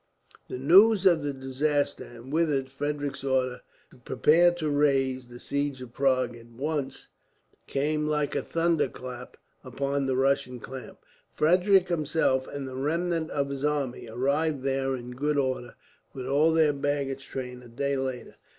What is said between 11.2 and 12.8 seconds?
Frederick himself, and the